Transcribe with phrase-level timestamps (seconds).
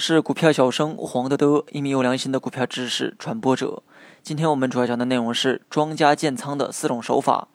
[0.00, 3.82] 是股票小生黄德德，一名有良心的股票知识传播者。
[4.22, 7.48] 今天我们主要讲的内容是庄家建仓的四种手法。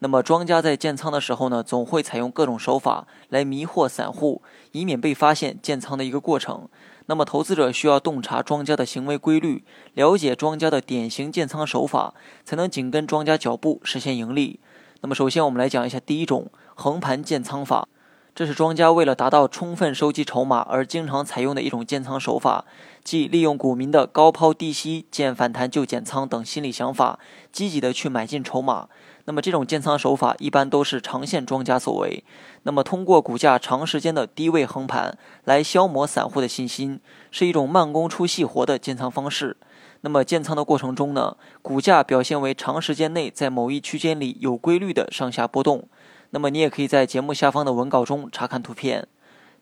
[0.00, 4.42] 那么庄家在建仓的时候呢，总会采用各种手法来迷惑散户，
[4.72, 6.68] 以免被发现建仓的一个过程。
[7.06, 9.62] 那么投资者需要洞察庄家的行为规律，
[9.94, 12.14] 了解庄家的典型建仓手法，
[12.44, 14.58] 才能紧跟庄家脚步实现盈利。
[15.02, 17.86] 那么首先我们来讲一下第一种横盘建仓法。
[18.34, 22.64] 这是庄家为了达到充分收集筹码而经常采用的一种建仓手法，
[23.04, 27.18] 即利用股民的高抛低吸、见反弹就减仓等心理想法，
[27.52, 28.88] 积极的去买进筹码。
[29.26, 32.24] 那么这种建仓手法一般都是长线庄家所为。
[32.62, 39.58] 那么通过股价长时间的低位横盘来消磨散户的信心，是一种慢工出细活的建仓方式。
[40.00, 45.86] 那么建仓的过程中呢，股价表现为长时间内在某一区间里有规律的上下波动。
[46.32, 49.06] 那么你也可以在节目下方的文稿中查看图片。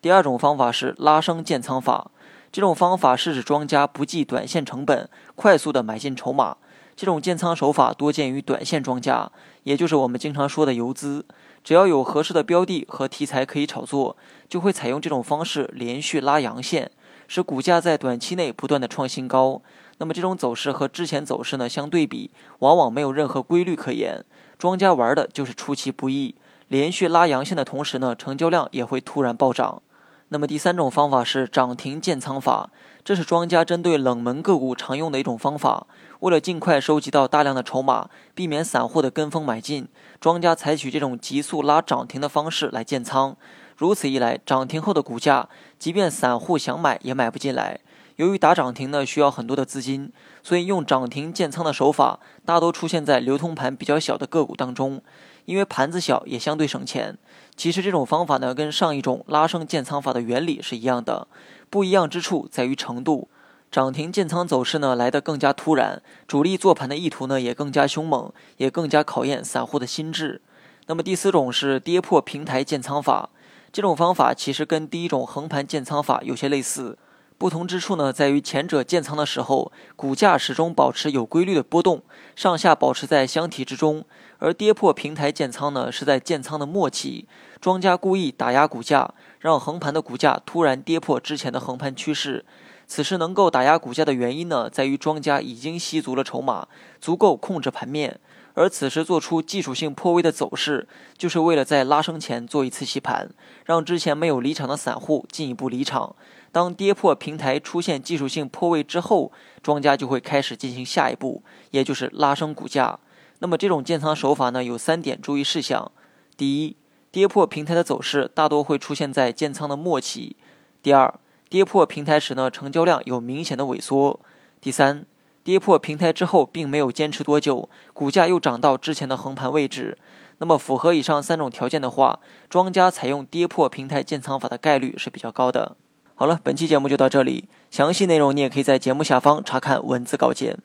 [0.01, 2.11] 第二种方法是拉升建仓法，
[2.49, 6.55] 这种方法是指庄家不计短线成本，快速的买进筹码。
[6.95, 9.31] 这种建仓手法多见于短线庄家，
[9.63, 11.25] 也就是我们经常说的游资。
[11.63, 14.15] 只要有合适的标的和题材可以炒作，
[14.47, 16.89] 就会采用这种方式连续拉阳线，
[17.27, 19.61] 使股价在短期内不断的创新高。
[19.97, 24.23] 那么这种走势和之前走势呢相对比，往往没有任何规律可言。
[24.57, 26.35] 庄家玩的就是出其不意。
[26.71, 29.81] 连续拉阳线的同时呢，成交量也会突然暴涨。
[30.29, 32.69] 那么第三种方法是涨停建仓法，
[33.03, 35.85] 这是庄家针对冷门个股常用的一种方法。
[36.21, 39.89] 为了尽快收集到大量的筹码，避免散户的跟风买进，
[40.21, 43.35] 庄家采取这种急速拉涨停的方式来建仓。
[43.75, 47.81] 如此一来，涨停后的股价，即便散户想买也买不进来。
[48.21, 50.11] 由于打涨停呢需要很多的资金，
[50.43, 55.01] 所以用涨停建仓的手法大多出现在流通盘比较小的个股当中。
[55.45, 57.17] 因为盘子小也相对省钱。
[57.55, 61.27] 其实这种方法呢，跟上一种拉升建仓法的原理是一样的，
[61.71, 63.27] 不一样之处在于程度。
[63.71, 70.43] 涨停建仓走势呢来得更加突然，主力做盘的意图呢也更加凶猛，也更加考验散户的心智。
[70.85, 73.31] 那么第四种是跌破平台建仓法，
[73.71, 76.99] 这种方法其实跟第一种横盘建仓法有些类似。
[77.41, 82.03] 不同之处呢，在于前者建仓的时候，股价始终保持有规律的波动，
[82.35, 84.03] 上下保持在箱体之中；
[84.37, 87.27] 而跌破平台建仓呢，是在建仓的末期，
[87.59, 92.45] 庄家故意打压股价，让横盘的股价突然跌破之前的横盘趋势。
[92.85, 96.67] 此时能够打压股价的原因呢，在于庄家已经吸足了筹码，
[96.99, 98.19] 足够控制盘面。
[98.53, 103.29] 而此时做出技术性破位的走势，就是为了在拉升前做一次洗盘，
[103.65, 106.15] 让之前没有离场的散户进一步离场。
[106.51, 109.31] 当跌破平台出现技术性破位之后，
[109.63, 111.41] 庄家就会开始进行下一步，
[111.71, 112.99] 也就是拉升股价。
[113.39, 115.89] 那么这种建仓手法呢，有三点注意事项：
[116.35, 116.75] 第一，
[117.09, 120.35] 跌破平台的走势大多会出现在建仓的末期；
[120.83, 121.17] 第二，
[121.49, 124.19] 跌破平台时呢，成交量有明显的萎缩；
[124.59, 125.05] 第三。
[125.43, 129.97] 跌破平台之后，并没有坚持多久，股价又涨到之前的横盘位置。
[130.39, 132.19] 那么，符合以上三种条件的话，
[132.49, 135.75] 庄家采用跌破平台建仓法的概率是比较高的。
[136.15, 140.57] 好了，本期节目就到这里，详细内容你也可以在节目下方查看文字稿件。